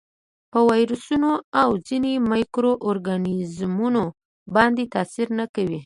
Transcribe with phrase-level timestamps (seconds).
[0.51, 1.31] په ویروسونو
[1.61, 4.03] او ځینو مایکرو ارګانیزمونو
[4.55, 5.79] باندې تاثیر نه کوي.